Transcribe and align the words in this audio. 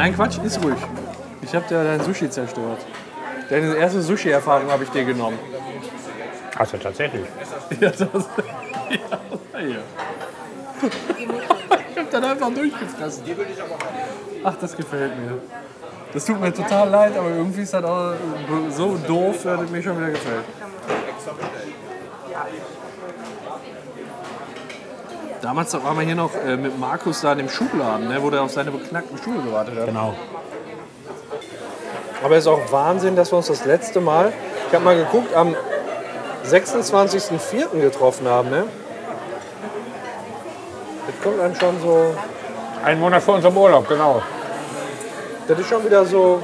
Nein, 0.00 0.14
Quatsch, 0.14 0.38
ist 0.42 0.64
ruhig. 0.64 0.78
Ich 1.42 1.54
habe 1.54 1.66
dir 1.68 1.84
dein 1.84 2.02
Sushi 2.02 2.30
zerstört. 2.30 2.80
Deine 3.50 3.74
erste 3.76 4.00
Sushi-Erfahrung 4.00 4.70
habe 4.70 4.84
ich 4.84 4.88
dir 4.88 5.04
genommen. 5.04 5.38
Hast 6.56 6.72
du 6.72 6.78
tatsächlich. 6.78 7.26
Ja, 7.78 7.90
das, 7.90 8.00
ja, 8.08 9.58
hier. 9.58 9.82
Ich 11.90 11.98
hab 11.98 12.10
dann 12.10 12.24
einfach 12.24 12.48
durchgefressen. 12.48 13.24
Ach, 14.42 14.54
das 14.58 14.74
gefällt 14.74 15.18
mir. 15.18 15.38
Das 16.14 16.24
tut 16.24 16.40
mir 16.40 16.54
total 16.54 16.88
leid, 16.88 17.18
aber 17.18 17.28
irgendwie 17.28 17.60
ist 17.60 17.74
das 17.74 17.84
auch 17.84 18.14
so 18.70 18.96
doof, 19.06 19.42
dass 19.44 19.60
es 19.60 19.70
mir 19.70 19.82
schon 19.82 19.98
wieder 19.98 20.12
gefällt. 20.12 20.44
Damals 25.42 25.72
waren 25.72 25.96
wir 25.96 26.04
hier 26.04 26.14
noch 26.14 26.34
äh, 26.34 26.56
mit 26.56 26.78
Markus 26.78 27.22
da 27.22 27.32
in 27.32 27.38
dem 27.38 27.48
Schuhladen, 27.48 28.08
ne, 28.08 28.22
wo 28.22 28.28
der 28.30 28.42
auf 28.42 28.50
seine 28.50 28.70
beknackten 28.70 29.16
Schuhe 29.18 29.42
gewartet 29.42 29.78
hat. 29.78 29.86
Genau. 29.86 30.14
Aber 32.22 32.34
es 32.36 32.42
ist 32.44 32.48
auch 32.48 32.60
Wahnsinn, 32.70 33.16
dass 33.16 33.32
wir 33.32 33.38
uns 33.38 33.46
das 33.46 33.64
letzte 33.64 34.00
Mal, 34.00 34.32
ich 34.68 34.74
habe 34.74 34.84
mal 34.84 34.96
geguckt, 34.96 35.34
am 35.34 35.54
26.04. 36.46 37.80
getroffen 37.80 38.28
haben. 38.28 38.50
Ne? 38.50 38.64
Das 41.06 41.22
kommt 41.22 41.40
einem 41.40 41.54
schon 41.54 41.80
so, 41.80 42.14
Ein 42.84 43.00
Monat 43.00 43.22
vor 43.22 43.36
unserem 43.36 43.56
Urlaub, 43.56 43.88
genau. 43.88 44.22
das 45.48 45.58
ist 45.58 45.68
schon 45.68 45.84
wieder 45.84 46.04
so, 46.04 46.42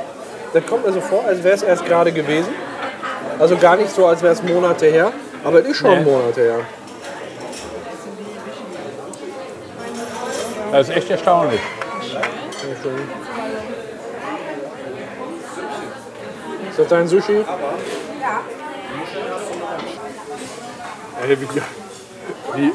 das 0.55 0.65
kommt 0.67 0.87
mir 0.87 0.93
so 0.93 1.01
vor, 1.01 1.25
als 1.27 1.43
wäre 1.45 1.55
es 1.55 1.63
erst 1.63 1.85
gerade 1.85 2.13
gewesen. 2.13 2.49
Also 3.39 3.57
gar 3.59 3.77
nicht 3.77 3.91
so, 3.91 4.07
als 4.07 4.23
wäre 4.23 4.33
es 4.33 4.43
Monate 4.43 4.87
her, 4.87 5.13
aber 5.45 5.61
es 5.61 5.69
ist 5.69 5.77
schon 5.77 5.91
Nee. 5.91 6.05
Monate 6.11 6.41
her. 6.41 6.61
Das 10.73 10.89
ist 10.89 10.97
echt 10.97 11.11
erstaunlich. 11.11 11.61
Ist 16.71 16.79
das 16.79 16.89
dein 16.89 17.09
Sushi? 17.09 17.45
Ey, 21.23 21.37
wie, 21.41 21.49
wie, 22.55 22.73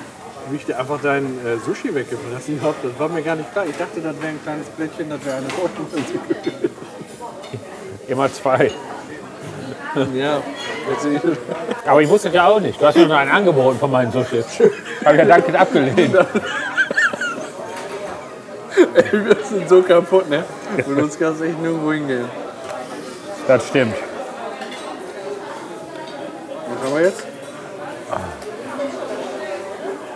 wie 0.50 0.56
ich 0.56 0.66
dir 0.66 0.80
einfach 0.80 1.00
dein 1.02 1.26
äh, 1.46 1.58
Sushi 1.64 1.94
weggefressen 1.94 2.62
habe, 2.62 2.76
das 2.82 3.00
war 3.00 3.10
mir 3.10 3.22
gar 3.22 3.36
nicht 3.36 3.52
klar. 3.52 3.66
Ich 3.70 3.78
dachte, 3.78 4.02
das 4.02 4.16
wäre 4.20 4.30
ein 4.30 4.42
kleines 4.42 4.68
Plättchen, 4.70 5.10
das 5.10 5.24
wäre 5.24 5.38
eine 5.38 5.48
Portion. 5.48 5.88
Immer 8.08 8.34
zwei. 8.34 8.72
Ja. 10.14 10.42
Aber 11.86 12.02
ich 12.02 12.10
wusste 12.10 12.30
ja 12.30 12.48
auch 12.48 12.60
nicht. 12.60 12.82
Du 12.82 12.86
hast 12.86 12.98
mir 12.98 13.06
nur 13.06 13.18
ein 13.18 13.30
Angebot 13.30 13.78
von 13.78 13.92
meinen 13.92 14.12
Sushi. 14.12 14.44
Habe 15.06 15.16
ich 15.16 15.20
ja 15.20 15.26
dankend 15.26 15.56
abgelehnt. 15.56 16.18
Wir 19.12 19.36
sind 19.44 19.70
so 19.70 19.82
kaputt, 19.82 20.30
ne? 20.30 20.44
Mit 20.76 20.88
uns 20.88 21.18
kannst 21.18 21.42
du 21.42 21.46
echt 21.46 21.60
nirgendwo 21.62 21.92
hingehen. 21.94 22.30
Das 23.48 23.68
stimmt. 23.68 23.96
Was 26.68 26.88
haben 26.88 26.96
wir 26.96 27.06
jetzt? 27.06 27.26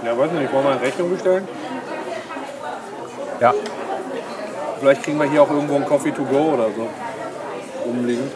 Ja, 0.05 0.16
weiß 0.16 0.31
nicht, 0.33 0.53
wollen 0.53 0.66
wir 0.66 0.72
eine 0.72 0.81
Rechnung 0.81 1.09
bestellen? 1.09 1.47
Ja. 3.39 3.53
Vielleicht 4.80 5.03
kriegen 5.03 5.17
wir 5.17 5.27
hier 5.30 5.42
auch 5.42 5.49
irgendwo 5.49 5.75
einen 5.75 5.86
Coffee 5.86 6.11
to 6.11 6.23
go 6.23 6.53
oder 6.53 6.67
so. 6.75 6.88
Umliegend. 7.89 8.31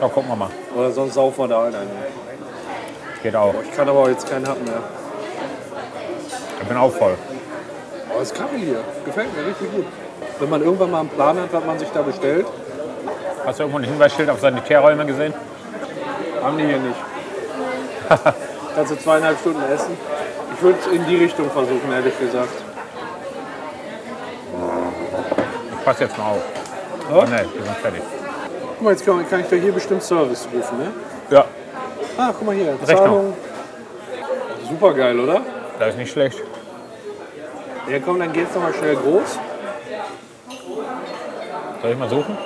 Ja, 0.00 0.08
gucken 0.08 0.28
wir 0.28 0.36
mal. 0.36 0.50
Oder 0.76 0.90
sonst 0.90 1.14
saufen 1.14 1.44
wir 1.44 1.48
da 1.48 1.64
ein. 1.64 1.74
Geht 3.22 3.34
auch. 3.34 3.54
Ich 3.64 3.74
kann 3.74 3.88
aber 3.88 4.10
jetzt 4.10 4.28
keinen 4.28 4.46
Happen 4.46 4.64
mehr. 4.64 4.82
Ich 6.60 6.68
bin 6.68 6.76
auch 6.76 6.92
voll. 6.92 7.16
Aber 8.18 8.24
es 8.24 8.32
ist 8.32 8.42
hier. 8.56 8.80
Gefällt 9.04 9.28
mir 9.36 9.46
richtig 9.46 9.72
gut. 9.72 9.86
Wenn 10.40 10.50
man 10.50 10.60
irgendwann 10.60 10.90
mal 10.90 11.00
einen 11.00 11.08
Plan 11.08 11.36
hat, 11.40 11.52
was 11.52 11.64
man 11.64 11.78
sich 11.78 11.88
da 11.94 12.02
bestellt, 12.02 12.46
Hast 13.46 13.60
du 13.60 13.62
irgendwo 13.62 13.78
ein 13.78 13.84
Hinweisschild 13.84 14.28
auf 14.28 14.40
Sanitärräume 14.40 15.06
gesehen? 15.06 15.32
haben 16.42 16.58
die 16.58 16.64
hier 16.66 16.78
nicht. 16.78 16.96
Kannst 18.74 18.92
du 18.92 18.96
zweieinhalb 18.98 19.38
Stunden 19.38 19.62
essen? 19.72 19.96
Ich 20.56 20.62
würde 20.62 20.78
es 20.80 20.86
in 20.92 21.06
die 21.06 21.16
Richtung 21.16 21.48
versuchen, 21.48 21.92
ehrlich 21.92 22.18
gesagt. 22.18 22.48
Ich 25.78 25.84
passe 25.84 26.04
jetzt 26.04 26.18
mal 26.18 26.32
auf. 26.32 26.42
Oh, 27.12 27.22
nee, 27.24 27.30
wir 27.54 27.62
sind 27.64 27.76
fertig. 27.76 28.02
Guck 28.74 28.82
mal, 28.82 28.90
jetzt 28.90 29.06
kann, 29.06 29.28
kann 29.30 29.40
ich 29.42 29.46
doch 29.46 29.56
hier 29.56 29.72
bestimmt 29.72 30.02
Service 30.02 30.48
rufen, 30.52 30.78
ne? 30.78 30.90
Ja, 31.30 31.44
Ah, 32.16 32.30
guck 32.36 32.46
mal 32.46 32.54
hier. 32.56 32.76
Zahlung. 32.84 33.32
Super 34.68 34.92
geil, 34.92 35.20
oder? 35.20 35.40
das 35.78 35.90
ist 35.90 35.98
nicht 35.98 36.10
schlecht. 36.12 36.42
Ja, 37.90 37.98
komm, 38.00 38.18
dann 38.18 38.32
geht's 38.32 38.54
noch 38.54 38.62
mal 38.62 38.74
schnell 38.74 38.96
groß. 38.96 39.38
Soll 41.80 41.90
ich 41.90 41.98
mal 41.98 42.08
suchen? 42.10 42.36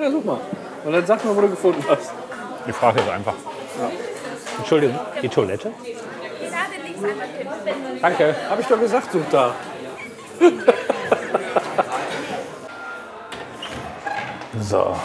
Ja, 0.00 0.10
such 0.10 0.24
mal. 0.24 0.40
Und 0.84 0.92
dann 0.92 1.06
sag 1.06 1.24
mal, 1.24 1.36
wo 1.36 1.40
du 1.40 1.50
gefunden 1.50 1.84
hast. 1.88 2.12
Die 2.66 2.72
Frage 2.72 3.00
ist 3.00 3.08
einfach. 3.08 3.34
Entschuldigung, 4.58 4.98
die 5.20 5.28
Toilette? 5.28 5.70
Danke. 8.00 8.34
Hab 8.48 8.60
ich 8.60 8.66
doch 8.66 8.80
gesagt, 8.80 9.12
such 9.12 9.24
da. 9.30 9.54
So. 14.58 14.96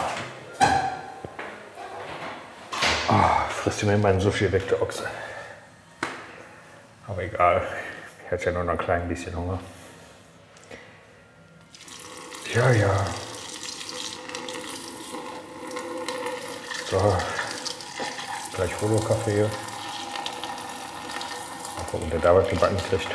Ah, 3.08 3.44
frisst 3.50 3.84
mir 3.84 3.98
meinen 3.98 4.18
Sushi 4.18 4.50
weg, 4.50 4.66
der 4.68 4.80
Ochse. 4.80 5.04
Aber 7.06 7.22
egal. 7.22 7.62
Ich 8.24 8.30
hätte 8.30 8.46
ja 8.46 8.52
nur 8.52 8.64
noch 8.64 8.72
ein 8.72 8.78
klein 8.78 9.06
bisschen 9.08 9.36
Hunger. 9.36 9.60
Ja, 12.54 12.70
ja. 12.70 13.06
So. 16.90 17.16
Gleich 18.54 18.78
Holo-Kaffee. 18.82 19.48
Mal 21.76 21.84
gucken, 21.90 22.10
der 22.10 22.18
da 22.18 22.34
was 22.34 22.46
gebacken 22.50 22.76
kriegt. 22.90 23.08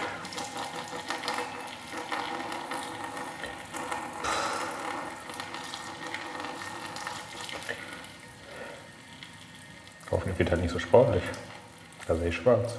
Hoffentlich 10.10 10.40
wird 10.40 10.50
er 10.50 10.58
nicht 10.58 10.72
so 10.72 10.80
sportlich. 10.80 11.24
Da 12.08 12.16
sehe 12.16 12.30
ich 12.30 12.36
schwarz. 12.36 12.74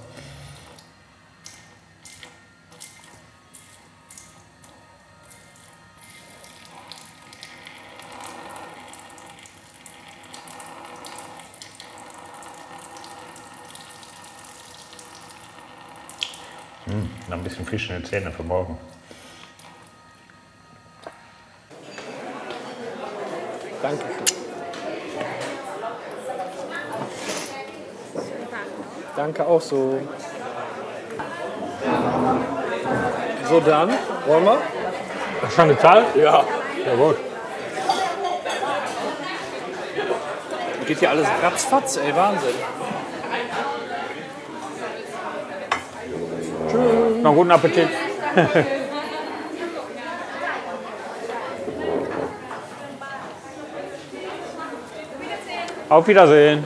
Ein 17.39 17.45
bisschen 17.45 17.67
Fisch 17.67 17.89
in 17.89 17.97
den 17.97 18.05
Zähnen 18.05 18.33
für 18.33 18.43
morgen. 18.43 18.79
Dankeschön. 23.83 24.13
Danke 29.17 29.47
auch 29.47 29.61
so. 29.61 30.01
So 33.49 33.61
dann, 33.61 33.91
wollen 34.27 34.45
wir? 34.45 34.59
Schon 35.55 35.69
gezahlt? 35.69 36.07
Ja. 36.17 36.45
Ja 36.85 36.95
gut. 36.95 37.17
Geht 40.87 40.99
hier 40.99 41.11
alles 41.11 41.29
ratzfatz, 41.43 41.97
ey, 41.99 42.15
Wahnsinn. 42.15 42.55
Noch 47.23 47.35
guten 47.35 47.51
Appetit. 47.51 47.89
Auf 55.89 56.07
Wiedersehen. 56.07 56.65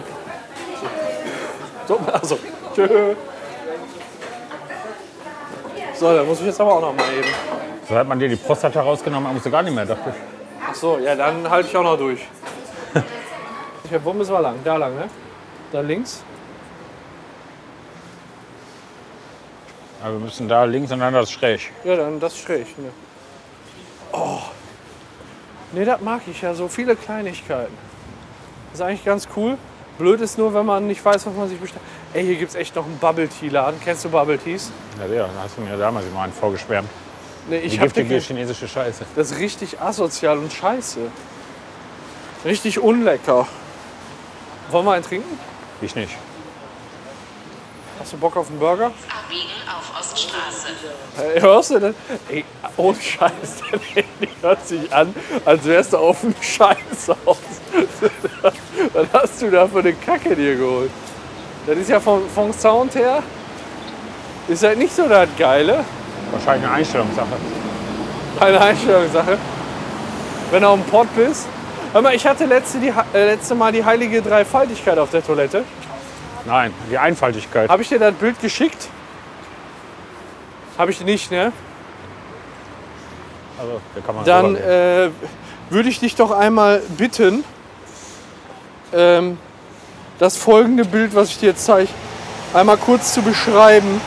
So, 1.87 1.99
also, 2.13 2.39
tschö. 2.75 3.15
So, 5.95 6.17
dann 6.17 6.27
muss 6.27 6.41
ich 6.41 6.47
jetzt 6.47 6.61
aber 6.61 6.75
auch 6.75 6.81
noch 6.81 6.95
mal 6.95 7.05
eben. 7.17 7.29
So 7.89 7.95
hat 7.95 8.09
man 8.09 8.19
dir 8.19 8.29
die 8.29 8.37
Prostata 8.37 8.81
rausgenommen, 8.81 9.25
dann 9.27 9.35
musst 9.35 9.47
du 9.47 9.51
gar 9.51 9.63
nicht 9.63 9.75
mehr, 9.75 9.87
dachte 9.87 10.11
ich. 10.11 10.17
Ach 10.69 10.75
so, 10.75 10.99
ja, 10.99 11.15
dann 11.15 11.49
halte 11.49 11.69
ich 11.69 11.77
auch 11.77 11.85
noch 11.85 11.97
durch. 11.97 12.27
Wo 14.03 14.13
müssen 14.13 14.33
wir 14.33 14.41
lang? 14.41 14.57
Da 14.65 14.77
lang, 14.77 14.95
ne? 14.97 15.09
Da 15.71 15.81
links? 15.81 16.25
Aber 20.03 20.15
wir 20.15 20.21
müssen 20.21 20.49
da 20.49 20.65
links 20.65 20.91
und 20.91 20.99
dann 20.99 21.15
das 21.15 21.31
schräg. 21.31 21.71
Ja, 21.85 21.97
dann 21.97 22.19
das 22.19 22.37
schräg. 22.39 22.67
Ne? 22.79 22.91
Oh. 24.13 24.41
Nee, 25.73 25.85
das 25.85 26.01
mag 26.01 26.23
ich 26.27 26.43
ja, 26.43 26.55
so 26.55 26.69
viele 26.69 26.97
Kleinigkeiten. 26.97 27.77
Das 28.71 28.81
ist 28.81 28.87
eigentlich 28.87 29.05
ganz 29.05 29.29
cool. 29.37 29.57
Blöd 29.99 30.21
ist 30.21 30.39
nur, 30.39 30.53
wenn 30.55 30.67
man 30.67 30.87
nicht 30.87 31.05
weiß, 31.05 31.27
was 31.27 31.35
man 31.35 31.49
sich 31.49 31.59
bestellt. 31.59 31.85
Ey, 32.15 32.25
hier 32.25 32.37
gibt 32.37 32.51
es 32.51 32.57
echt 32.57 32.75
noch 32.75 32.85
einen 32.85 32.99
Bubble 32.99 33.29
Tea 33.29 33.49
Laden. 33.49 33.81
Kennst 33.83 34.05
du 34.05 34.09
Bubble 34.09 34.39
Teas? 34.39 34.71
Ja, 34.99 35.07
ja, 35.07 35.23
da 35.25 35.43
hast 35.45 35.57
du 35.57 35.61
mir 35.61 35.77
damals 35.77 36.07
immer 36.07 36.23
einen 36.23 36.33
vorgeschwärmt. 36.33 36.89
Nee, 37.49 37.61
Die 37.61 37.67
ich 37.67 37.79
hab 37.79 37.93
giftige 37.93 38.19
chinesische 38.19 38.67
Scheiße. 38.69 39.05
Das 39.15 39.31
ist 39.31 39.39
richtig 39.39 39.81
asozial 39.81 40.39
und 40.39 40.53
scheiße. 40.53 41.01
Richtig 42.45 42.81
unlecker. 42.81 43.47
Wollen 44.71 44.87
wir 44.87 44.93
einen 44.93 45.05
trinken? 45.05 45.39
Ich 45.81 45.95
nicht. 45.95 46.17
Hast 48.01 48.13
du 48.13 48.17
Bock 48.17 48.37
auf 48.37 48.49
einen 48.49 48.59
Burger? 48.59 48.87
Abbiegen 48.87 49.51
auf 49.69 49.99
Oststraße. 49.99 50.69
Hey, 51.17 51.41
hörst 51.41 51.71
du 51.71 51.79
das? 51.79 51.95
Ey, 52.29 52.45
oh 52.77 52.95
Scheiß, 52.95 53.63
dein 53.71 53.81
Handy 53.95 54.29
hört 54.41 54.67
sich 54.67 54.93
an, 54.93 55.15
als 55.45 55.65
wärst 55.65 55.93
du 55.93 55.99
auf 55.99 56.21
dem 56.21 56.35
Scheißhaus. 56.41 57.17
Was 58.93 59.07
hast 59.13 59.43
du 59.43 59.51
da 59.51 59.67
für 59.67 59.81
eine 59.81 59.93
Kacke 59.93 60.35
dir 60.35 60.57
geholt? 60.57 60.91
Das 61.67 61.77
ist 61.79 61.91
ja 61.91 62.01
vom, 62.01 62.29
vom 62.29 62.53
Sound 62.53 62.95
her, 62.95 63.23
ist 64.49 64.65
halt 64.65 64.79
nicht 64.79 64.95
so 64.95 65.09
das 65.09 65.29
Geile. 65.39 65.85
Wahrscheinlich 66.33 66.67
eine 66.67 66.75
Einstellungssache. 66.77 67.37
Eine 68.41 68.61
Einstellungssache. 68.61 69.39
Wenn 70.51 70.63
du 70.63 70.69
auf 70.69 70.81
dem 70.81 70.91
Pott 70.91 71.09
bist. 71.15 71.47
Hör 71.93 72.01
mal, 72.01 72.15
ich 72.15 72.27
hatte 72.27 72.47
letzte, 72.47 72.79
die, 72.79 72.89
äh, 72.89 73.27
letzte 73.27 73.55
Mal 73.55 73.71
die 73.71 73.85
heilige 73.85 74.23
Dreifaltigkeit 74.23 74.99
auf 74.99 75.11
der 75.11 75.25
Toilette. 75.25 75.63
Nein, 76.45 76.73
die 76.91 76.99
Einfaltigkeit. 76.99 77.71
Habe 77.71 77.83
ich 77.83 77.89
dir 77.89 77.99
das 77.99 78.15
Bild 78.15 78.41
geschickt? 78.41 78.89
Habe 80.77 80.91
ich 80.91 81.01
nicht, 81.05 81.31
ne? 81.31 81.53
Also, 83.59 83.81
da 83.95 84.01
kann 84.01 84.15
man 84.17 84.25
Dann 84.25 84.57
äh, 84.57 85.11
würde 85.71 85.89
ich 85.89 86.01
dich 86.01 86.17
doch 86.17 86.31
einmal 86.31 86.83
bitten, 86.97 87.45
ähm, 88.93 89.39
das 90.19 90.37
folgende 90.37 90.85
Bild, 90.85 91.15
was 91.15 91.31
ich 91.31 91.39
dir 91.39 91.51
jetzt 91.51 91.65
zeige, 91.65 91.91
einmal 92.55 92.77
kurz 92.77 93.15
zu 93.15 93.23
beschreiben 93.23 94.01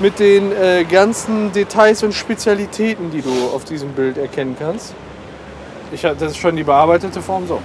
mit 0.00 0.18
den 0.18 0.52
äh, 0.52 0.84
ganzen 0.84 1.52
Details 1.52 2.02
und 2.02 2.12
Spezialitäten, 2.14 3.10
die 3.10 3.22
du 3.22 3.50
auf 3.54 3.64
diesem 3.64 3.92
Bild 3.92 4.16
erkennen 4.16 4.56
kannst. 4.58 4.94
Ich, 5.92 6.02
das 6.02 6.22
ist 6.22 6.36
schon 6.36 6.56
die 6.56 6.64
bearbeitete 6.64 7.20
Form 7.20 7.46
so. 7.46 7.60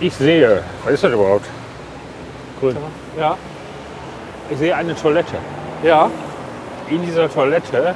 ich 0.00 0.14
sehe, 0.14 0.62
was 0.84 0.94
ist 0.94 1.04
das 1.04 1.12
überhaupt? 1.12 1.46
Grün. 2.60 2.76
Ja. 3.18 3.36
Ich 4.50 4.58
sehe 4.58 4.74
eine 4.74 4.94
Toilette. 4.94 5.36
Ja. 5.82 6.10
In 6.88 7.02
dieser 7.04 7.30
Toilette, 7.30 7.94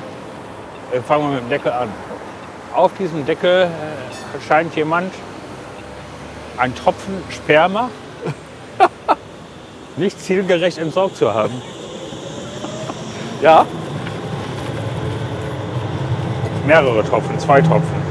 äh, 0.93 1.01
fangen 1.01 1.29
wir 1.29 1.35
mit 1.37 1.45
dem 1.45 1.49
Deckel 1.51 1.73
an. 1.73 1.89
Auf 2.75 2.93
diesem 2.99 3.25
Deckel 3.25 3.65
äh, 3.65 4.41
scheint 4.47 4.75
jemand 4.75 5.13
einen 6.57 6.75
Tropfen 6.75 7.23
Sperma 7.31 7.91
nicht 9.97 10.21
zielgerecht 10.21 10.79
entsorgt 10.79 11.17
zu 11.17 11.33
haben. 11.33 11.55
Ja. 13.41 13.65
Mehrere 16.67 17.03
Tropfen, 17.05 17.39
zwei 17.39 17.61
Tropfen. 17.61 18.11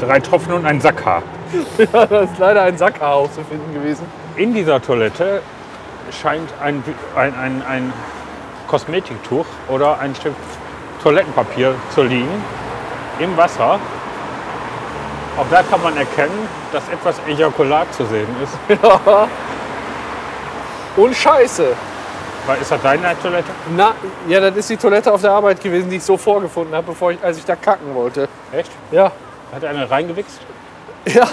Drei 0.00 0.20
Tropfen 0.20 0.54
und 0.54 0.64
ein 0.64 0.80
Sackhaar. 0.80 1.22
ja. 1.92 2.06
Das 2.06 2.30
ist 2.30 2.38
leider 2.38 2.62
ein 2.62 2.78
Sackhaar 2.78 3.16
aufzufinden 3.16 3.74
gewesen. 3.74 4.06
In 4.36 4.54
dieser 4.54 4.80
Toilette 4.80 5.42
scheint 6.22 6.50
ein, 6.62 6.82
ein, 7.16 7.34
ein, 7.34 7.62
ein 7.68 7.92
Kosmetiktuch 8.68 9.46
oder 9.68 9.98
ein 9.98 10.14
Stück 10.14 10.34
Toilettenpapier 11.02 11.74
zu 11.94 12.02
liegen 12.02 12.44
im 13.18 13.36
Wasser. 13.36 13.78
Auch 15.38 15.46
da 15.50 15.62
kann 15.62 15.82
man 15.82 15.96
erkennen, 15.96 16.48
dass 16.72 16.88
etwas 16.88 17.16
Ejakulat 17.26 17.92
zu 17.94 18.04
sehen 18.06 18.28
ist. 18.42 18.58
Und 20.96 21.14
Scheiße. 21.14 21.74
Weil 22.46 22.60
ist 22.60 22.70
das 22.70 22.82
deine 22.82 23.14
Toilette? 23.22 23.50
Na, 23.76 23.94
ja, 24.28 24.40
das 24.40 24.56
ist 24.56 24.70
die 24.70 24.76
Toilette 24.76 25.12
auf 25.12 25.20
der 25.20 25.30
Arbeit 25.32 25.60
gewesen, 25.60 25.88
die 25.88 25.96
ich 25.96 26.02
so 26.02 26.16
vorgefunden 26.16 26.74
habe, 26.74 26.86
bevor 26.88 27.12
ich, 27.12 27.22
als 27.22 27.38
ich 27.38 27.44
da 27.44 27.54
kacken 27.56 27.94
wollte. 27.94 28.28
Echt? 28.52 28.70
Ja. 28.90 29.12
Hat 29.52 29.64
einer 29.64 29.90
reingewichst? 29.90 30.40
Ja, 31.06 31.28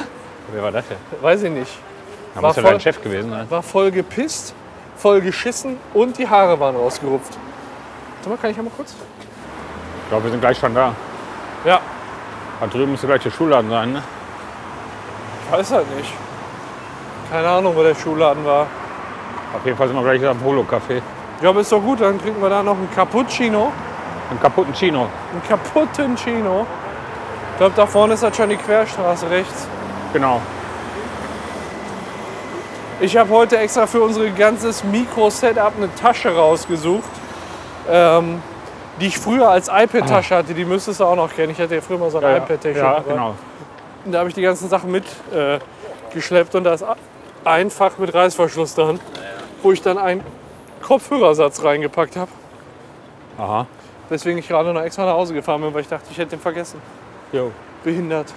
Wer 0.54 0.64
war 0.64 0.72
das 0.72 0.86
denn? 0.88 0.98
weiß 1.22 1.44
ich 1.44 1.52
nicht. 1.52 1.80
Da 2.38 2.44
War 2.44 2.50
muss 2.50 2.56
ja 2.58 2.62
voll- 2.62 2.72
dein 2.72 2.80
Chef 2.82 3.02
gewesen 3.02 3.32
sein. 3.32 3.48
War 3.50 3.64
voll 3.64 3.90
gepisst, 3.90 4.54
voll 4.96 5.22
geschissen 5.22 5.78
und 5.96 6.18
die 6.20 6.30
Haare 6.30 6.60
waren 6.60 6.76
rausgerupft. 6.76 7.34
Warte 8.18 8.30
mal, 8.30 8.38
kann 8.38 8.52
ich 8.52 8.58
einmal 8.58 8.72
kurz? 8.78 8.92
Ich 10.04 10.10
glaube, 10.10 10.26
wir 10.26 10.32
sind 10.32 10.40
gleich 10.40 10.58
schon 10.60 10.76
da. 10.76 10.94
Ja, 11.66 11.80
Da 12.60 12.68
drüben 12.68 12.92
müsste 12.92 13.08
gleich 13.08 13.24
der 13.24 13.32
Schulladen 13.32 13.70
sein. 13.72 13.94
Ne? 13.94 14.04
ich 15.46 15.52
weiß 15.58 15.72
halt 15.72 15.96
nicht. 15.98 16.14
Keine 17.32 17.48
Ahnung, 17.50 17.76
wo 17.76 17.82
der 17.84 17.96
Schuhladen 17.96 18.46
war. 18.46 18.68
Auf 19.56 19.66
jeden 19.66 19.76
Fall 19.78 19.88
sind 19.88 19.98
wir 19.98 20.04
gleich 20.04 20.30
am 20.30 20.38
Polo-Café. 20.40 21.02
Ja, 21.42 21.50
aber 21.50 21.62
ist 21.62 21.72
doch 21.72 21.82
gut, 21.82 22.00
dann 22.02 22.20
trinken 22.22 22.42
wir 22.42 22.50
da 22.50 22.62
noch 22.62 22.76
einen 22.78 22.90
Cappuccino. 22.94 23.72
Einen 24.30 24.40
kaputten 24.42 24.74
Chino. 24.74 25.08
Einen 25.32 25.42
kaputten 25.48 26.16
Chino. 26.16 26.66
Ich 27.54 27.58
glaube, 27.58 27.74
da 27.76 27.86
vorne 27.88 28.14
ist 28.14 28.22
das 28.24 28.36
schon 28.38 28.50
die 28.50 28.58
Querstraße 28.58 29.30
rechts. 29.30 29.68
Genau. 30.14 30.42
Ich 33.00 33.16
habe 33.16 33.30
heute 33.30 33.58
extra 33.58 33.86
für 33.86 34.02
unser 34.02 34.28
ganzes 34.32 34.84
Mikro-Setup 34.84 35.74
eine 35.78 35.94
Tasche 35.96 36.36
rausgesucht, 36.36 37.10
ähm, 37.90 38.42
die 39.00 39.08
ich 39.08 39.20
früher 39.20 39.50
als 39.50 39.68
iPad-Tasche 39.68 40.36
hatte. 40.36 40.54
Die 40.56 40.66
müsstest 40.66 41.00
du 41.00 41.06
auch 41.06 41.16
noch 41.16 41.32
kennen. 41.34 41.52
Ich 41.52 41.60
hatte 41.60 41.76
ja 41.76 41.82
früher 41.82 42.00
mal 42.00 42.10
so 42.10 42.18
ein 42.18 42.24
Ja, 42.24 42.38
iPad-Tasche. 42.38 42.78
ja, 42.80 43.00
genau. 43.08 43.36
Und 44.04 44.12
da 44.12 44.20
habe 44.20 44.30
ich 44.30 44.36
die 44.36 44.42
ganzen 44.42 44.68
Sachen 44.68 44.92
mitgeschleppt 44.92 46.54
äh, 46.54 46.58
und 46.58 46.64
da 46.64 46.74
ist 46.74 46.86
ein 47.46 47.70
Fach 47.70 47.98
mit 48.00 48.14
Reißverschluss 48.14 48.74
dran, 48.74 49.00
wo 49.62 49.72
ich 49.72 49.82
dann 49.82 49.98
einen 50.00 50.24
Kopfhörersatz 50.82 51.64
reingepackt 51.64 52.16
habe. 52.16 52.32
Aha. 53.38 53.68
Weswegen 54.10 54.40
ich 54.40 54.48
gerade 54.48 54.74
noch 54.74 54.82
extra 54.82 55.06
nach 55.06 55.14
Hause 55.14 55.34
gefahren 55.36 55.62
bin, 55.62 55.72
weil 55.74 55.82
ich 55.82 55.88
dachte, 55.90 56.06
ich 56.10 56.18
hätte 56.18 56.32
den 56.32 56.40
vergessen. 56.40 56.82
Jo, 57.32 57.52
Behindert. 57.84 58.34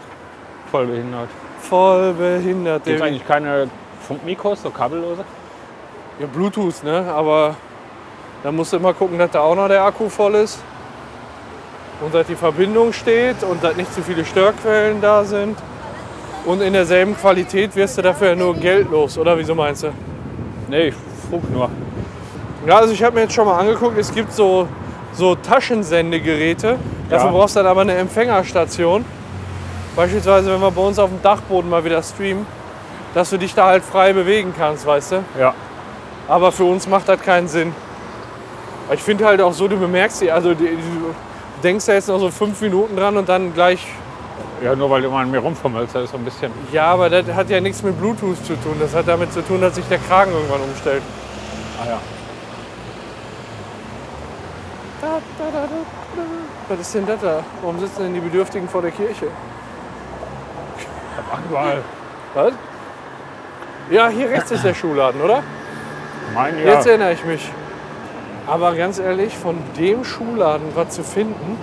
voll 0.70 0.84
behindert. 0.86 1.28
Voll 1.60 2.12
behindert. 2.12 2.84
Gibt 2.84 3.00
eigentlich 3.00 3.26
keine 3.26 3.70
Funkmikros, 4.10 4.60
so 4.62 4.70
kabellose? 4.70 5.24
ja, 6.18 6.26
Bluetooth, 6.26 6.82
ne? 6.82 7.04
Aber 7.14 7.54
da 8.42 8.50
musst 8.50 8.72
du 8.72 8.76
immer 8.78 8.92
gucken, 8.92 9.16
dass 9.18 9.30
da 9.30 9.40
auch 9.40 9.54
noch 9.54 9.68
der 9.68 9.84
Akku 9.84 10.08
voll 10.08 10.34
ist. 10.34 10.58
Und 12.04 12.12
dass 12.14 12.26
die 12.26 12.34
Verbindung 12.34 12.92
steht 12.92 13.42
und 13.44 13.62
dass 13.62 13.76
nicht 13.76 13.94
zu 13.94 14.02
viele 14.02 14.24
Störquellen 14.24 15.00
da 15.00 15.22
sind. 15.24 15.56
Und 16.44 16.60
in 16.60 16.72
derselben 16.72 17.16
Qualität 17.16 17.76
wirst 17.76 17.98
du 17.98 18.02
dafür 18.02 18.30
ja 18.30 18.34
nur 18.36 18.54
Geld 18.56 18.90
los, 18.90 19.16
oder 19.16 19.38
wieso 19.38 19.54
meinst 19.54 19.82
du? 19.84 19.92
Nee, 20.68 20.88
ich 20.88 20.94
frug 21.28 21.48
nur. 21.50 21.68
Ja, 22.66 22.78
also 22.78 22.92
ich 22.92 23.02
habe 23.04 23.14
mir 23.14 23.22
jetzt 23.22 23.34
schon 23.34 23.46
mal 23.46 23.58
angeguckt, 23.58 23.96
es 23.98 24.12
gibt 24.12 24.32
so, 24.32 24.66
so 25.12 25.34
Taschensendegeräte. 25.36 26.78
Dafür 27.08 27.26
Ja. 27.28 27.32
brauchst 27.32 27.54
du 27.56 27.60
dann 27.60 27.66
aber 27.68 27.82
eine 27.82 27.94
Empfängerstation. 27.94 29.04
Beispielsweise, 29.94 30.52
wenn 30.52 30.60
wir 30.60 30.70
bei 30.70 30.82
uns 30.82 30.98
auf 30.98 31.10
dem 31.10 31.20
Dachboden 31.22 31.70
mal 31.70 31.84
wieder 31.84 32.02
streamen, 32.02 32.46
dass 33.14 33.30
du 33.30 33.38
dich 33.38 33.54
da 33.54 33.66
halt 33.66 33.84
frei 33.84 34.12
bewegen 34.12 34.54
kannst, 34.56 34.86
weißt 34.86 35.12
du? 35.12 35.24
Ja. 35.38 35.54
Aber 36.28 36.52
für 36.52 36.64
uns 36.64 36.86
macht 36.86 37.08
das 37.08 37.20
keinen 37.20 37.48
Sinn. 37.48 37.74
Ich 38.92 39.02
finde 39.02 39.24
halt 39.26 39.40
auch 39.40 39.52
so, 39.52 39.68
du 39.68 39.76
bemerkst 39.78 40.20
die, 40.20 40.30
also 40.30 40.54
du 40.54 40.64
denkst 41.62 41.86
da 41.86 41.92
jetzt 41.92 42.08
noch 42.08 42.18
so 42.18 42.30
fünf 42.30 42.60
Minuten 42.60 42.96
dran 42.96 43.16
und 43.16 43.28
dann 43.28 43.52
gleich, 43.54 43.86
Ja, 44.62 44.74
nur 44.76 44.90
weil 44.90 45.02
du 45.02 45.08
immer 45.08 45.18
an 45.18 45.30
mir 45.30 45.38
rumfummelst, 45.38 45.94
das 45.94 46.04
ist 46.04 46.10
so 46.10 46.16
ein 46.18 46.24
bisschen. 46.24 46.52
ja, 46.72 46.86
aber 46.86 47.08
das 47.10 47.26
hat 47.34 47.50
ja 47.50 47.60
nichts 47.60 47.82
mit 47.82 47.98
Bluetooth 47.98 48.44
zu 48.44 48.54
tun. 48.60 48.76
Das 48.80 48.94
hat 48.94 49.08
damit 49.08 49.32
zu 49.32 49.42
tun, 49.42 49.60
dass 49.60 49.74
sich 49.74 49.84
der 49.88 49.98
Kragen 49.98 50.32
irgendwann 50.32 50.60
umstellt. 50.62 51.02
Ah 51.82 51.88
ja. 51.88 51.98
Was 56.68 56.80
ist 56.80 56.94
denn 56.94 57.06
das 57.06 57.20
da? 57.20 57.42
Warum 57.62 57.80
sitzen 57.80 58.02
denn 58.02 58.14
die 58.14 58.20
Bedürftigen 58.20 58.68
vor 58.68 58.82
der 58.82 58.90
Kirche? 58.90 59.26
Überall. 61.48 61.82
Was? 62.34 62.52
Ja, 63.90 64.08
hier 64.08 64.30
rechts 64.30 64.50
ist 64.50 64.64
der 64.64 64.74
Schuhladen, 64.74 65.20
oder? 65.20 65.42
Mein 66.34 66.58
ja. 66.58 66.74
Jetzt 66.74 66.86
erinnere 66.86 67.12
ich 67.12 67.24
mich. 67.24 67.50
Aber 68.46 68.74
ganz 68.74 68.98
ehrlich, 68.98 69.36
von 69.36 69.56
dem 69.78 70.04
Schuhladen 70.04 70.68
was 70.74 70.90
zu 70.90 71.02
finden, 71.02 71.58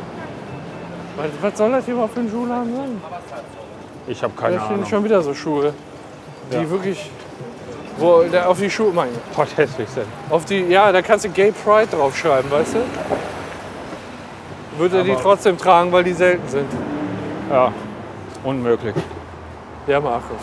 was, 1.15 1.27
was 1.41 1.57
soll 1.57 1.71
das 1.71 1.85
hier 1.85 1.93
überhaupt 1.95 2.13
für 2.13 2.19
ein 2.21 2.29
Schuhladen 2.29 2.75
sein? 2.75 3.01
Ich 4.07 4.21
habe 4.23 4.33
keine 4.39 4.55
Da 4.57 4.61
stehen 4.65 4.75
Ahnung. 4.75 4.85
schon 4.89 5.03
wieder 5.03 5.21
so 5.21 5.33
Schuhe, 5.33 5.73
die 6.51 6.55
Ja. 6.57 6.69
wirklich, 6.69 7.09
wo 7.97 8.21
der 8.23 8.49
auf 8.49 8.59
die 8.59 8.69
Schuhe, 8.69 8.91
mein, 8.93 9.09
Gott, 9.35 9.49
hässlich 9.57 9.89
sind. 9.89 10.05
auf 10.29 10.45
die, 10.45 10.59
ja, 10.67 10.91
da 10.91 11.01
kannst 11.01 11.25
du 11.25 11.29
Gay 11.29 11.51
Pride 11.51 11.87
draufschreiben, 11.95 12.49
weißt 12.51 12.75
du? 12.75 12.79
Würde 14.79 14.97
er 14.99 15.03
die 15.03 15.15
trotzdem 15.15 15.57
tragen, 15.57 15.91
weil 15.91 16.03
die 16.03 16.13
selten 16.13 16.47
sind. 16.47 16.69
Ja, 17.51 17.71
unmöglich. 18.43 18.93
Ja, 19.87 19.99
Markus. 19.99 20.37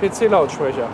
PC-Lautsprecher. 0.00 0.88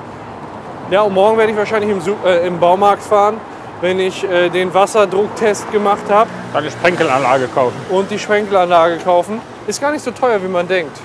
Ja, 0.90 1.02
und 1.02 1.14
morgen 1.14 1.38
werde 1.38 1.52
ich 1.52 1.58
wahrscheinlich 1.58 1.90
im, 1.90 2.00
äh, 2.24 2.46
im 2.46 2.58
Baumarkt 2.58 3.02
fahren, 3.02 3.38
wenn 3.80 3.98
ich 3.98 4.22
äh, 4.24 4.48
den 4.48 4.72
Wasserdrucktest 4.72 5.70
gemacht 5.72 6.04
habe 6.10 6.30
Dann 6.52 6.62
eine 6.62 6.70
Sprenkelanlage 6.70 7.48
kaufen. 7.48 7.74
und 7.90 8.10
die 8.10 8.18
Schwenkelanlage 8.18 8.98
kaufen. 8.98 9.40
Ist 9.66 9.80
gar 9.80 9.90
nicht 9.92 10.02
so 10.04 10.10
teuer, 10.10 10.42
wie 10.42 10.48
man 10.48 10.66
denkt. 10.68 10.96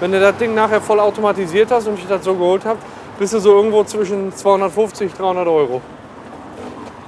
Wenn 0.00 0.10
du 0.12 0.20
das 0.20 0.36
Ding 0.36 0.54
nachher 0.54 0.80
voll 0.80 1.00
automatisiert 1.00 1.70
hast 1.70 1.86
und 1.86 1.98
ich 1.98 2.06
das 2.06 2.24
so 2.24 2.34
geholt 2.34 2.64
habe, 2.64 2.78
bist 3.18 3.32
du 3.32 3.38
so 3.38 3.54
irgendwo 3.54 3.84
zwischen 3.84 4.34
250 4.34 5.12
300 5.14 5.46
Euro. 5.46 5.80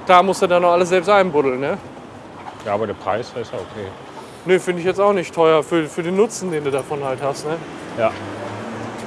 Da 0.05 0.23
musst 0.23 0.41
du 0.41 0.47
dann 0.47 0.61
noch 0.61 0.71
alles 0.71 0.89
selbst 0.89 1.09
einbuddeln, 1.09 1.59
ne? 1.59 1.77
Ja, 2.65 2.73
aber 2.73 2.87
der 2.87 2.93
Preis 2.93 3.27
ist 3.39 3.51
ja 3.51 3.57
okay. 3.57 3.87
Nö, 4.45 4.57
finde 4.59 4.79
ich 4.79 4.85
jetzt 4.85 5.01
auch 5.01 5.11
nicht 5.13 5.33
teuer 5.35 5.61
für, 5.61 5.85
für 5.85 6.01
den 6.01 6.15
Nutzen, 6.15 6.49
den 6.51 6.63
du 6.63 6.71
davon 6.71 7.03
halt 7.03 7.19
hast. 7.21 7.45
Ne? 7.45 7.57
Ja. 7.97 8.11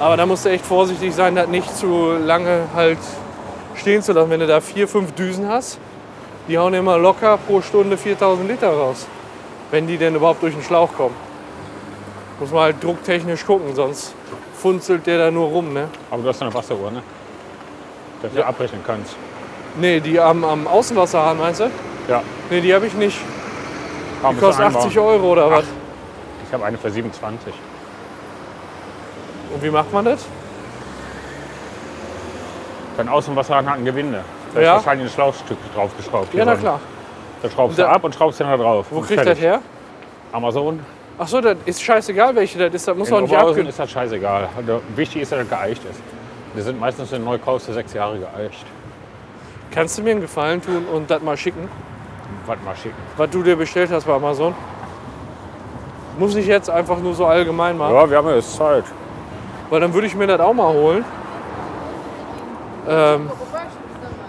Aber 0.01 0.17
da 0.17 0.25
musst 0.25 0.45
du 0.45 0.49
echt 0.49 0.65
vorsichtig 0.65 1.13
sein, 1.13 1.35
das 1.35 1.47
nicht 1.47 1.77
zu 1.77 2.13
lange 2.13 2.63
halt 2.73 2.97
stehen 3.75 4.01
zu 4.01 4.13
lassen. 4.13 4.31
Wenn 4.31 4.39
du 4.39 4.47
da 4.47 4.59
vier, 4.59 4.87
fünf 4.87 5.11
Düsen 5.11 5.47
hast, 5.47 5.77
die 6.47 6.57
hauen 6.57 6.73
immer 6.73 6.97
locker 6.97 7.37
pro 7.37 7.61
Stunde 7.61 7.95
4000 7.97 8.49
Liter 8.49 8.71
raus. 8.71 9.05
Wenn 9.69 9.85
die 9.85 9.97
denn 9.97 10.15
überhaupt 10.15 10.41
durch 10.41 10.55
den 10.55 10.63
Schlauch 10.63 10.91
kommen. 10.97 11.15
Muss 12.39 12.49
man 12.51 12.63
halt 12.63 12.83
drucktechnisch 12.83 13.45
gucken, 13.45 13.75
sonst 13.75 14.15
funzelt 14.55 15.05
der 15.05 15.19
da 15.19 15.31
nur 15.31 15.47
rum. 15.49 15.71
Ne? 15.71 15.87
Aber 16.09 16.23
du 16.23 16.29
hast 16.29 16.41
eine 16.41 16.51
Wasseruhr, 16.51 16.89
ne? 16.89 17.03
Dass 18.23 18.33
Ja. 18.33 18.41
du 18.41 18.47
abrechnen 18.47 18.81
kannst. 18.85 19.15
Nee, 19.79 19.99
die 19.99 20.19
am, 20.19 20.43
am 20.43 20.65
Außenwasserhahn 20.65 21.37
meinst 21.37 21.59
du? 21.59 21.69
Ja. 22.07 22.23
Nee, 22.49 22.61
die 22.61 22.73
habe 22.73 22.87
ich 22.87 22.93
nicht. 22.95 23.19
Die 24.31 24.35
kostet 24.39 24.65
80 24.65 24.97
Euro 24.99 25.31
oder 25.31 25.51
was? 25.51 25.65
Ich 26.47 26.51
habe 26.53 26.65
eine 26.65 26.77
für 26.79 26.89
27. 26.89 27.53
Und 29.53 29.63
wie 29.63 29.69
macht 29.69 29.91
man 29.93 30.05
das? 30.05 30.25
Außenwasserhahn 33.09 33.67
hat 33.67 33.77
ein 33.77 33.85
Gewinde. 33.85 34.23
Da 34.53 34.61
Ja. 34.61 34.75
ist 34.77 34.85
wahrscheinlich 34.85 35.07
ein 35.07 35.13
Schlauchstück 35.13 35.57
draufgeschraubt. 35.73 36.33
Ja, 36.35 36.45
na 36.45 36.55
klar. 36.55 36.79
Da 37.41 37.49
schraubst 37.49 37.77
du 37.77 37.81
da- 37.81 37.89
ab 37.91 38.03
und 38.03 38.13
schraubst 38.13 38.39
den 38.39 38.47
da 38.47 38.55
drauf. 38.57 38.85
Wo 38.91 39.01
kriegt 39.01 39.25
das 39.25 39.39
her? 39.39 39.59
Amazon. 40.31 40.79
Ach 41.17 41.27
so, 41.27 41.41
das 41.41 41.57
ist 41.65 41.81
scheißegal, 41.81 42.35
welche 42.35 42.59
das 42.59 42.73
ist. 42.75 42.87
Das 42.87 42.95
muss 42.95 43.09
In 43.09 43.15
auch 43.15 43.21
nicht 43.21 43.35
abkühlen. 43.35 43.67
ist 43.67 43.79
das 43.79 43.89
scheißegal. 43.89 44.49
Also, 44.55 44.81
wichtig 44.95 45.23
ist, 45.23 45.31
dass 45.31 45.39
er 45.39 45.45
geeicht 45.45 45.81
ist. 45.89 45.99
Die 46.55 46.61
sind 46.61 46.79
meistens 46.79 47.11
in 47.11 47.23
Neukauf 47.23 47.63
für 47.63 47.73
sechs 47.73 47.93
Jahre 47.93 48.19
geeicht. 48.19 48.65
Kannst 49.73 49.97
du 49.97 50.03
mir 50.03 50.11
einen 50.11 50.21
Gefallen 50.21 50.61
tun 50.61 50.85
und 50.93 51.09
das 51.09 51.21
mal 51.21 51.37
schicken, 51.37 51.69
Warte 52.45 52.63
mal 52.63 52.75
schicken. 52.75 52.95
was 53.17 53.29
du 53.29 53.41
dir 53.41 53.55
bestellt 53.55 53.89
hast 53.91 54.05
bei 54.05 54.13
Amazon? 54.13 54.53
Muss 56.19 56.35
ich 56.35 56.45
jetzt 56.45 56.69
einfach 56.69 56.97
nur 56.99 57.13
so 57.15 57.25
allgemein 57.25 57.77
machen? 57.77 57.95
Ja, 57.95 58.09
wir 58.09 58.17
haben 58.17 58.27
ja 58.27 58.35
jetzt 58.35 58.55
Zeit. 58.55 58.83
Weil 59.71 59.79
dann 59.79 59.93
würde 59.93 60.05
ich 60.05 60.15
mir 60.15 60.27
das 60.27 60.41
auch 60.41 60.53
mal 60.53 60.71
holen. 60.73 61.05
Ähm, 62.89 63.31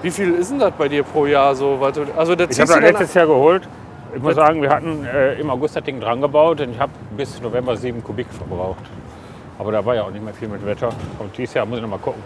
wie 0.01 0.11
viel 0.13 0.35
ist 0.35 0.53
denn 0.53 0.61
das 0.61 0.73
bei 0.79 0.89
dir 0.89 1.03
pro 1.03 1.27
Jahr 1.27 1.57
so? 1.57 1.81
Also 2.17 2.37
das 2.37 2.51
Ich 2.51 2.61
habe 2.61 2.73
das 2.73 2.81
letztes 2.81 3.15
Jahr 3.15 3.27
geholt. 3.27 3.69
Ich 4.15 4.23
muss 4.23 4.37
sagen, 4.37 4.63
wir 4.63 4.71
hatten 4.71 5.05
äh, 5.05 5.41
im 5.41 5.51
August 5.51 5.75
das 5.75 5.83
Ding 5.83 6.01
dran 6.01 6.21
gebaut 6.21 6.61
und 6.61 6.71
ich 6.71 6.79
habe 6.79 6.93
bis 7.17 7.41
November 7.41 7.77
sieben 7.77 8.05
Kubik 8.05 8.29
verbraucht. 8.31 8.85
Aber 9.59 9.73
da 9.73 9.85
war 9.85 9.97
ja 9.97 10.05
auch 10.05 10.11
nicht 10.13 10.25
mehr 10.25 10.33
viel 10.33 10.47
mit 10.47 10.65
Wetter. 10.65 10.91
Und 11.19 11.37
dieses 11.37 11.55
Jahr 11.55 11.67
muss 11.67 11.79
ich 11.79 11.83
noch 11.83 11.91
mal 11.91 11.99
gucken. 11.99 12.23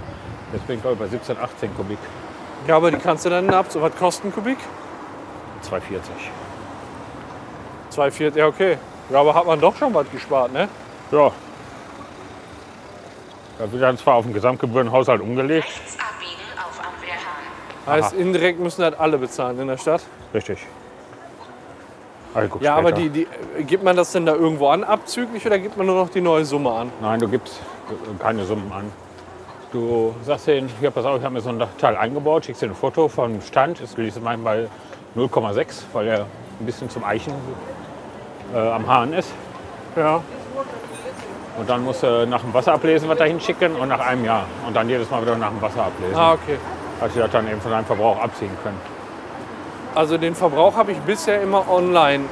Jetzt 0.52 0.66
bin 0.66 0.76
ich 0.76 0.82
glaube 0.82 0.96
ich 0.96 1.00
bei 1.00 1.08
17, 1.08 1.38
18 1.38 1.74
Kubik. 1.74 1.98
Ja, 2.68 2.76
aber 2.76 2.90
die 2.90 2.98
kannst 2.98 3.24
du 3.24 3.30
dann 3.30 3.48
ab. 3.48 3.66
So, 3.70 3.80
was 3.80 3.96
kostet 3.96 4.26
ein 4.26 4.34
Kubik? 4.34 4.58
240. 5.62 6.12
2,4. 7.94 8.36
Ja, 8.36 8.46
okay. 8.46 8.76
Ja, 9.08 9.20
aber 9.20 9.34
hat 9.34 9.46
man 9.46 9.58
doch 9.58 9.74
schon 9.74 9.94
was 9.94 10.10
gespart, 10.10 10.52
ne? 10.52 10.68
Ja. 11.12 11.30
Da 13.58 13.70
wird 13.70 13.82
dann 13.82 13.96
zwar 13.96 14.14
auf 14.14 14.24
den 14.24 14.34
Gesamtgebührenhaushalt 14.34 15.20
umgelegt. 15.20 15.66
Rechts 15.66 15.96
abbiegen 15.98 16.58
auf. 16.58 16.80
Heißt, 17.86 18.14
indirekt 18.14 18.58
müssen 18.58 18.82
das 18.82 18.98
alle 18.98 19.16
bezahlen 19.16 19.58
in 19.60 19.68
der 19.68 19.78
Stadt. 19.78 20.02
Richtig. 20.34 20.58
Guck 22.50 22.60
Ja, 22.60 22.76
aber 22.76 22.92
die, 22.92 23.08
die, 23.08 23.26
gibt 23.66 23.82
man 23.82 23.96
das 23.96 24.12
denn 24.12 24.26
da 24.26 24.34
irgendwo 24.34 24.68
an 24.68 24.84
abzüglich 24.84 25.46
oder 25.46 25.58
gibt 25.58 25.76
man 25.78 25.86
nur 25.86 25.96
noch 25.96 26.10
die 26.10 26.20
neue 26.20 26.44
Summe 26.44 26.70
an? 26.70 26.92
Nein, 27.00 27.20
du 27.20 27.28
gibst 27.28 27.60
keine 28.18 28.44
Summen 28.44 28.70
an. 28.70 28.92
Du 29.72 30.14
sagst 30.24 30.46
denen, 30.46 30.70
hier, 30.80 30.90
pass 30.90 31.06
auf, 31.06 31.18
ich 31.18 31.24
habe 31.24 31.34
mir 31.34 31.40
so 31.40 31.48
ein 31.48 31.62
Teil 31.78 31.96
eingebaut, 31.96 32.44
schickst 32.44 32.60
dir 32.60 32.66
ein 32.66 32.74
Foto 32.74 33.08
vom 33.08 33.40
Stand, 33.40 33.80
ist 33.80 33.96
liegt 33.96 34.22
manchmal 34.22 34.68
0,6, 35.16 35.84
weil 35.94 36.08
er 36.08 36.20
ein 36.60 36.66
bisschen 36.66 36.90
zum 36.90 37.04
Eichen 37.04 37.32
äh, 38.54 38.58
am 38.58 38.86
Hahn 38.86 39.14
ist. 39.14 39.30
Ja. 39.96 40.22
Und 41.58 41.68
dann 41.70 41.84
musst 41.84 42.02
du 42.02 42.26
nach 42.26 42.40
dem 42.40 42.52
Wasser 42.52 42.74
ablesen, 42.74 43.08
was 43.08 43.18
dahin 43.18 43.40
schicken 43.40 43.76
und 43.76 43.88
nach 43.88 44.00
einem 44.00 44.24
Jahr. 44.24 44.44
Und 44.66 44.76
dann 44.76 44.88
jedes 44.88 45.10
Mal 45.10 45.22
wieder 45.22 45.36
nach 45.36 45.50
dem 45.50 45.62
Wasser 45.62 45.84
ablesen. 45.84 46.14
Ah, 46.14 46.32
okay. 46.34 46.58
Dass 47.00 47.12
die 47.12 47.18
das 47.18 47.30
dann 47.30 47.48
eben 47.48 47.60
von 47.60 47.70
deinem 47.70 47.86
Verbrauch 47.86 48.22
abziehen 48.22 48.56
können. 48.62 48.80
Also 49.94 50.18
den 50.18 50.34
Verbrauch 50.34 50.76
habe 50.76 50.92
ich 50.92 50.98
bisher 50.98 51.40
immer 51.40 51.70
online 51.70 52.24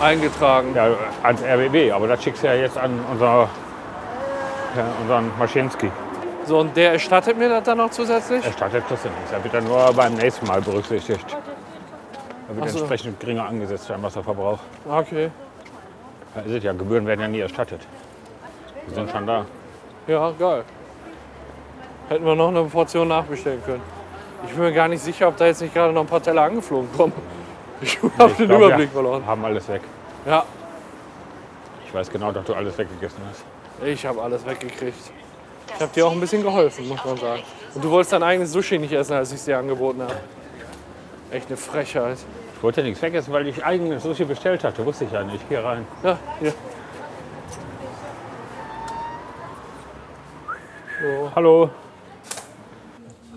eingetragen. 0.00 0.74
Ja, 0.74 0.88
ans 1.22 1.42
RBB, 1.42 1.92
aber 1.92 2.06
das 2.08 2.22
schickst 2.22 2.42
du 2.42 2.48
ja 2.48 2.54
jetzt 2.54 2.76
an 2.76 3.00
unser, 3.10 3.48
ja, 4.76 4.86
unseren 5.00 5.30
Maschinski. 5.38 5.90
So, 6.44 6.58
und 6.58 6.76
der 6.76 6.92
erstattet 6.92 7.38
mir 7.38 7.48
das 7.48 7.64
dann 7.64 7.78
noch 7.78 7.90
zusätzlich? 7.90 8.44
Erstattet 8.44 8.84
das 8.88 9.02
ja 9.04 9.10
nichts. 9.10 9.32
Er 9.32 9.42
wird 9.42 9.54
dann 9.54 9.64
nur 9.64 9.92
beim 9.94 10.14
nächsten 10.14 10.46
Mal 10.46 10.60
berücksichtigt. 10.60 11.24
Da 11.30 12.54
wird 12.54 12.66
Ach 12.66 12.68
so. 12.68 12.78
entsprechend 12.80 13.18
geringer 13.18 13.46
angesetzt, 13.46 13.88
dein 13.88 14.02
Wasserverbrauch. 14.02 14.58
Okay. 14.88 15.30
Da 16.36 16.42
ist 16.42 16.50
es 16.52 16.62
ja, 16.64 16.72
Gebühren 16.72 17.06
werden 17.06 17.20
ja 17.22 17.28
nie 17.28 17.40
erstattet. 17.40 17.80
Die 18.88 18.94
sind 18.94 19.10
schon 19.10 19.26
da. 19.26 19.46
Ja, 20.06 20.30
geil. 20.38 20.64
Hätten 22.10 22.24
wir 22.24 22.34
noch 22.36 22.48
eine 22.48 22.62
Portion 22.64 23.08
nachbestellen 23.08 23.62
können. 23.64 23.82
Ich 24.44 24.50
bin 24.52 24.60
mir 24.60 24.72
gar 24.72 24.86
nicht 24.86 25.02
sicher, 25.02 25.28
ob 25.28 25.36
da 25.38 25.46
jetzt 25.46 25.62
nicht 25.62 25.72
gerade 25.74 25.92
noch 25.94 26.02
ein 26.02 26.06
paar 26.06 26.22
Teller 26.22 26.42
angeflogen 26.42 26.88
kommen. 26.96 27.12
Ich 27.80 27.98
habe 28.18 28.30
Ich 28.30 28.36
den 28.38 28.48
glaub, 28.48 28.60
Überblick 28.62 28.88
wir 28.88 28.94
verloren. 28.94 29.26
haben 29.26 29.44
alles 29.44 29.68
weg. 29.68 29.82
Ja, 30.24 30.44
Ich 31.86 31.92
weiß 31.92 32.08
genau, 32.10 32.32
dass 32.32 32.44
du 32.46 32.54
alles 32.54 32.78
weggegessen 32.78 33.18
hast. 33.28 33.44
ich 33.86 34.06
habe 34.06 34.22
alles 34.22 34.46
weggekriegt. 34.46 34.96
Ich 35.74 35.80
habe 35.82 35.92
dir 35.94 36.06
auch 36.06 36.12
ein 36.12 36.20
bisschen 36.20 36.42
geholfen, 36.42 36.88
muss 36.88 37.04
man 37.04 37.16
sagen. 37.18 37.42
Und 37.74 37.84
du 37.84 37.90
wolltest 37.90 38.12
dein 38.14 38.22
eigenes 38.22 38.52
Sushi 38.52 38.78
nicht 38.78 38.92
essen, 38.92 39.12
als 39.12 39.30
ich 39.30 39.36
es 39.40 39.44
dir 39.44 39.58
angeboten 39.58 40.00
habe. 40.02 40.14
Echt 41.30 41.48
eine 41.48 41.56
Frechheit. 41.58 42.16
Ich 42.56 42.62
wollte 42.62 42.82
nichts 42.82 43.00
vergessen, 43.00 43.32
weil 43.34 43.46
ich 43.46 43.64
eigenes 43.64 44.02
Sushi 44.02 44.24
bestellt 44.24 44.64
hatte. 44.64 44.84
Wusste 44.84 45.04
ich 45.04 45.12
ja 45.12 45.22
nicht. 45.22 45.44
Hier 45.48 45.62
rein. 45.62 45.86
Ja, 46.02 46.18
hier. 46.40 46.54
So. 51.02 51.30
Hallo. 51.36 51.70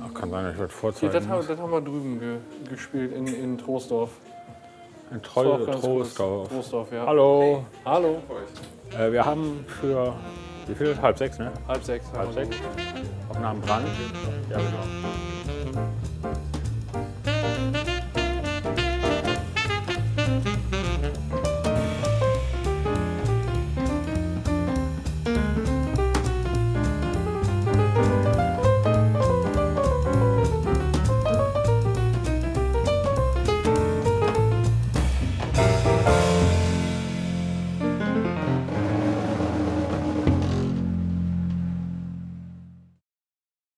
Ach, 0.01 0.13
kann 0.13 0.29
sein, 0.29 0.51
ich 0.51 0.57
werde 0.57 0.71
Hier, 0.71 0.79
vorzeigen. 0.79 1.11
das, 1.11 1.27
haben, 1.27 1.45
das 1.45 1.59
haben 1.59 1.71
wir 1.71 1.81
drüben 1.81 2.19
ge 2.19 2.37
gespielt, 2.69 3.13
in, 3.13 3.27
in 3.27 3.57
Troisdorf. 3.57 4.11
Auch 5.11 5.21
Treu 5.21 5.57
cool. 5.83 6.05
Troisdorf, 6.07 6.91
ja. 6.93 7.05
Hallo. 7.05 7.65
Hallo. 7.83 8.21
Äh, 8.97 9.11
wir 9.11 9.25
haben 9.25 9.65
für, 9.67 10.13
wie 10.67 10.75
viel? 10.75 10.97
Halb 11.01 11.17
sechs, 11.17 11.37
ne? 11.37 11.51
Halb 11.67 11.83
sechs. 11.83 12.05
Halb 12.13 12.31
sechs. 12.33 12.55
Aufnahmen 13.29 13.61
dran. 13.63 13.83
Ja, 14.49 14.57
genau. 14.57 15.08